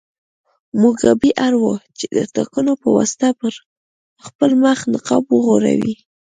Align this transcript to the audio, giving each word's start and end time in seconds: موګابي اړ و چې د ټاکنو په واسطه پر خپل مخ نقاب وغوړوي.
موګابي 0.81 1.31
اړ 1.45 1.53
و 1.59 1.63
چې 1.97 2.05
د 2.17 2.19
ټاکنو 2.35 2.73
په 2.81 2.87
واسطه 2.95 3.27
پر 3.39 3.53
خپل 4.25 4.51
مخ 4.63 4.79
نقاب 4.93 5.23
وغوړوي. 5.29 5.95